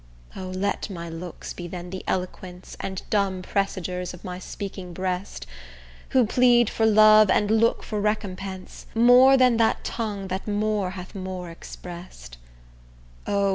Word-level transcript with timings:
O! 0.35 0.47
let 0.47 0.89
my 0.89 1.07
looks 1.09 1.53
be 1.53 1.67
then 1.67 1.91
the 1.91 2.03
eloquence 2.07 2.75
And 2.79 3.03
dumb 3.11 3.43
presagers 3.43 4.15
of 4.15 4.23
my 4.23 4.39
speaking 4.39 4.93
breast, 4.93 5.45
Who 6.09 6.25
plead 6.25 6.71
for 6.71 6.87
love, 6.87 7.29
and 7.29 7.51
look 7.51 7.83
for 7.83 8.01
recompense, 8.01 8.87
More 8.95 9.37
than 9.37 9.57
that 9.57 9.83
tongue 9.83 10.27
that 10.29 10.47
more 10.47 10.89
hath 10.97 11.13
more 11.13 11.51
express'd. 11.51 12.37
O! 13.27 13.49